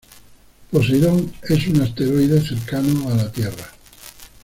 [0.71, 3.69] Poseidon es un asteroide cercano a la Tierra.